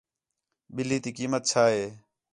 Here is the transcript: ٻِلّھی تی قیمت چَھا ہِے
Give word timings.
ٻِلّھی 0.73 0.97
تی 1.03 1.09
قیمت 1.17 1.41
چَھا 1.51 1.63
ہِے 1.73 1.85